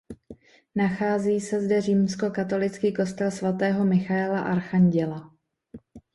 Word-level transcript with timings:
Nachází 0.75 1.39
se 1.39 1.61
zde 1.61 1.81
římskokatolický 1.81 2.93
kostel 2.93 3.31
svatého 3.31 3.85
Michaela 3.85 4.39
archanděla. 4.41 5.31